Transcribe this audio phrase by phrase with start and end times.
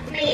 [0.00, 0.29] with me.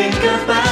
[0.00, 0.69] think about.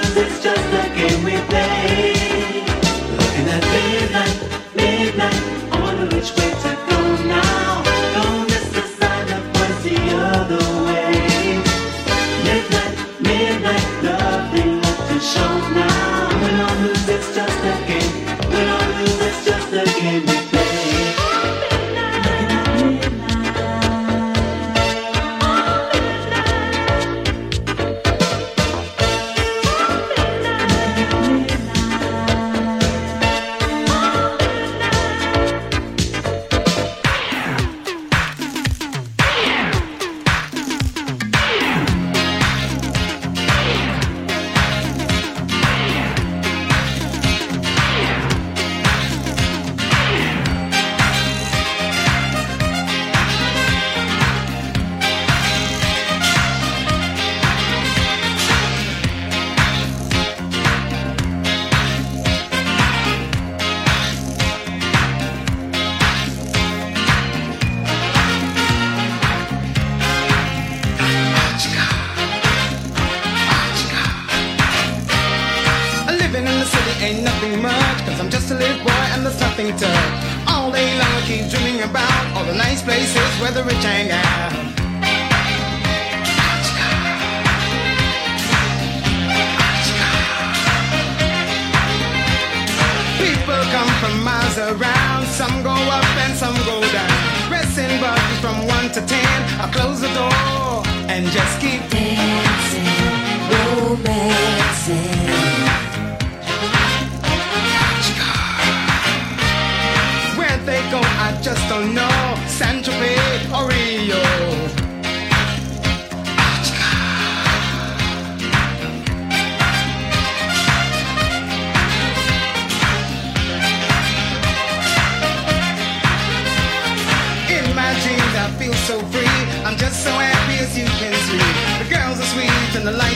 [0.00, 0.71] this just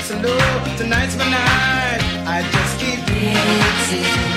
[0.06, 0.14] so.
[0.76, 2.00] Tonight's my night.
[2.26, 4.35] I just keep dancing.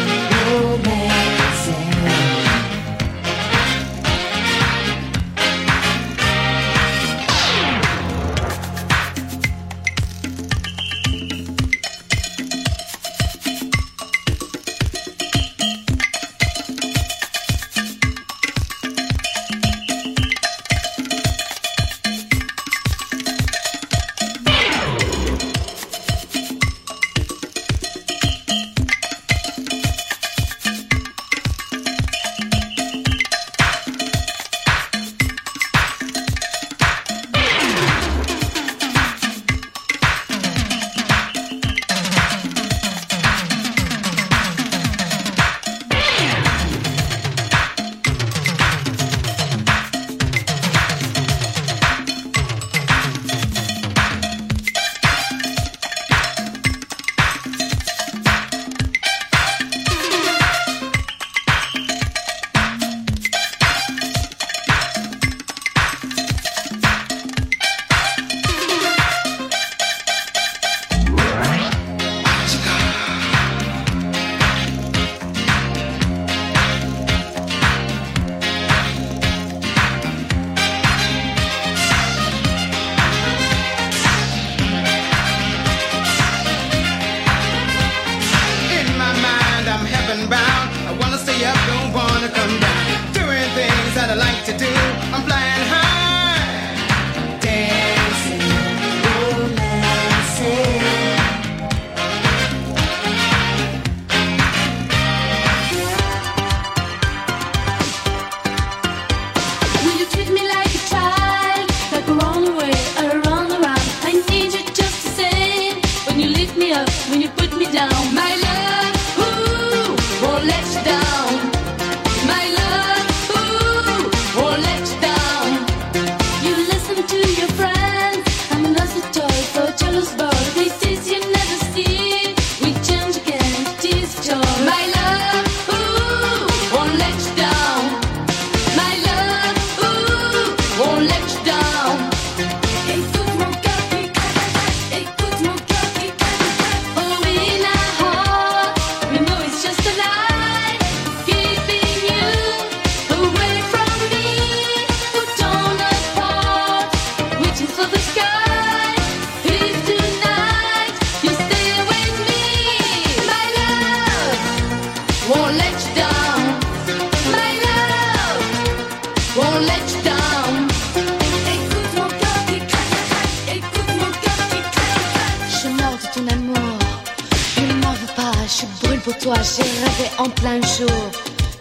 [179.35, 181.01] J'ai rêvé en plein jour.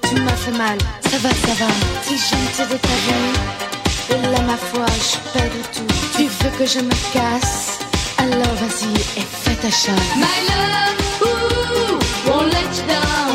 [0.02, 0.78] Tu m'as fait mal,
[1.10, 1.70] ça va, ça va.
[2.02, 3.34] Si de ta vie,
[4.10, 5.94] et là ma foi, je perds tout.
[6.16, 7.78] Tu veux que je me casse,
[8.16, 10.16] alors vas-y et fais ta chasse.
[10.16, 13.27] My love, ooh, won't let you down.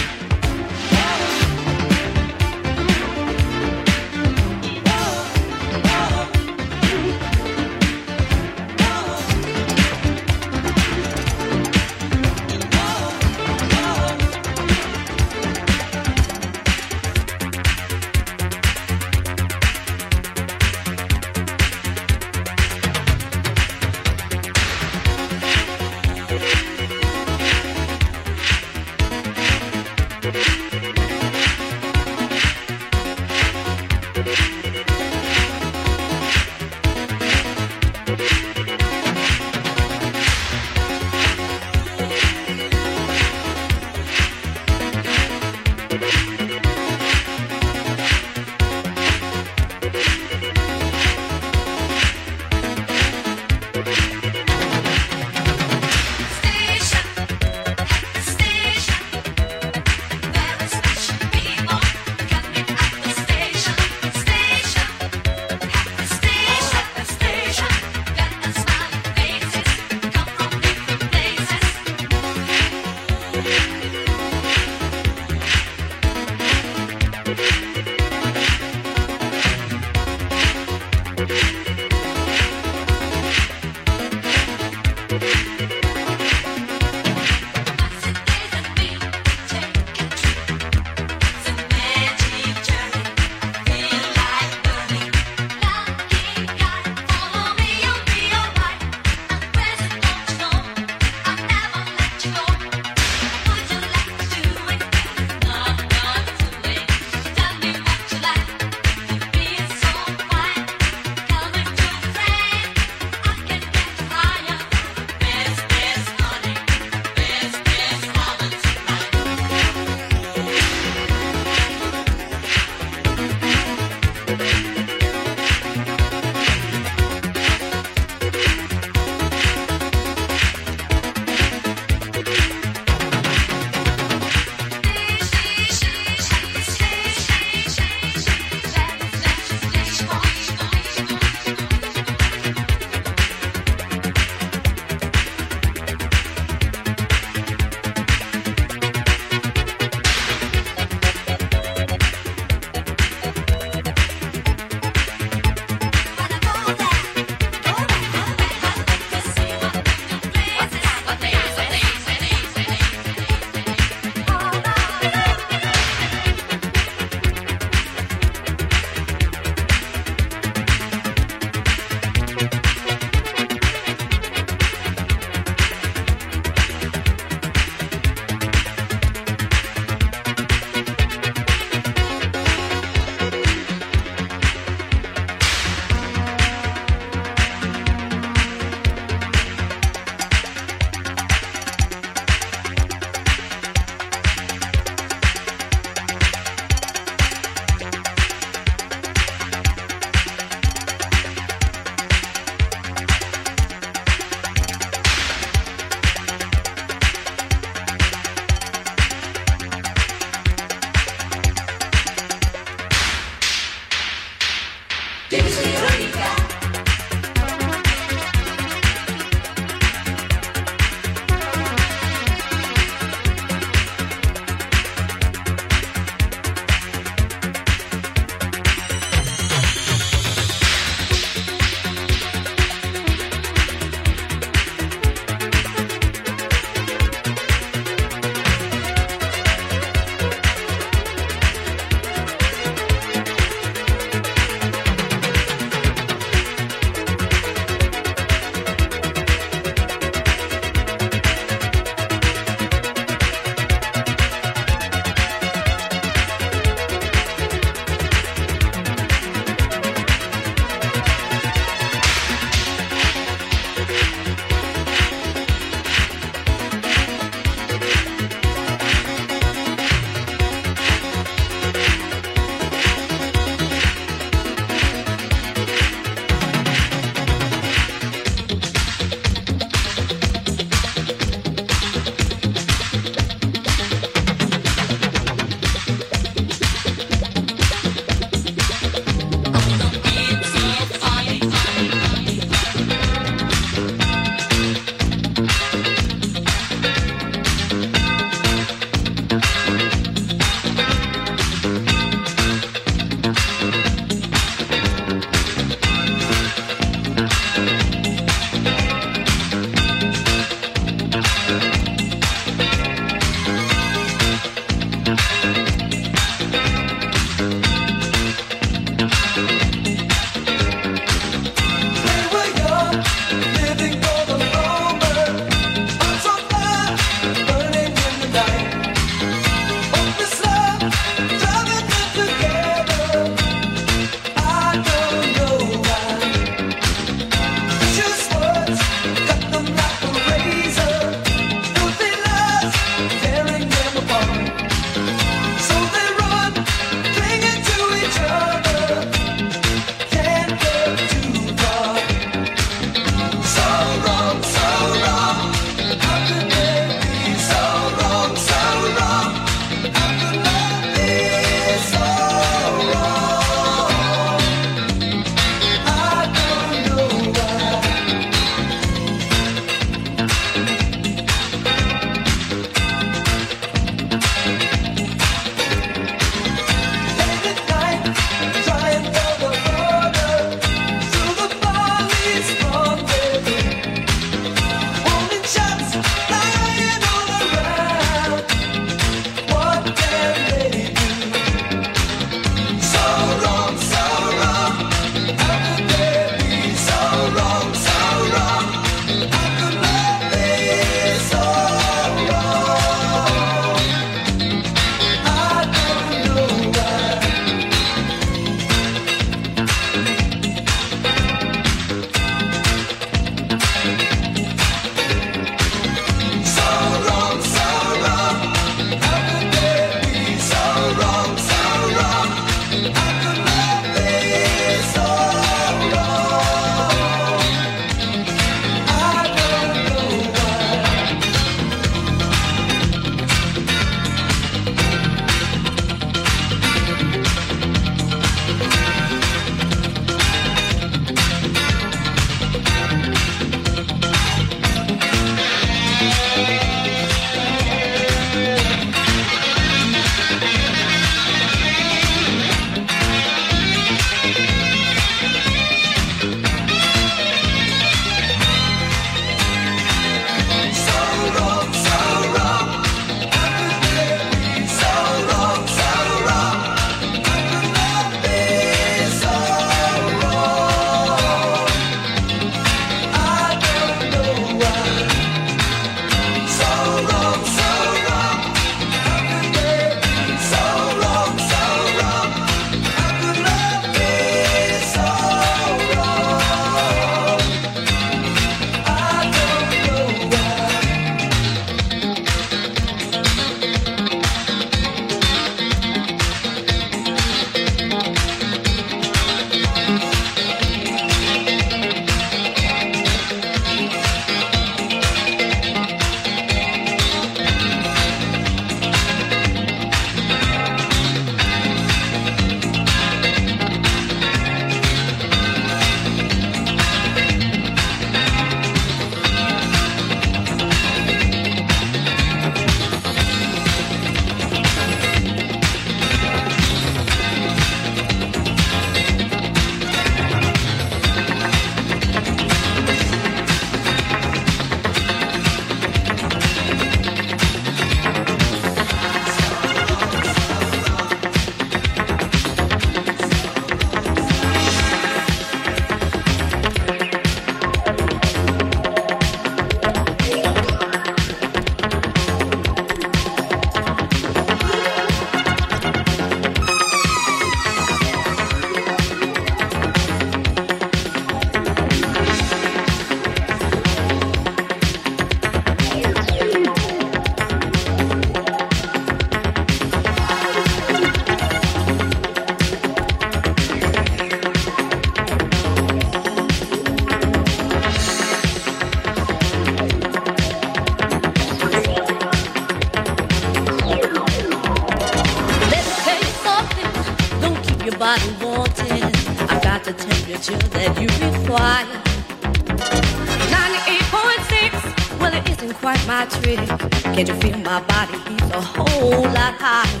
[597.70, 600.00] My body heats a whole lot higher?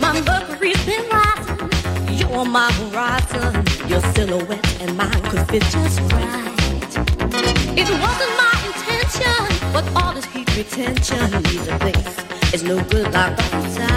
[0.00, 1.70] My mercury's been rising.
[2.18, 3.64] You're my horizon.
[3.88, 6.54] Your silhouette and mine could fit just right.
[7.80, 12.52] It wasn't my intention, but all this heat retention needs a place.
[12.52, 13.56] It's no good like outside.
[13.76, 13.95] Can't you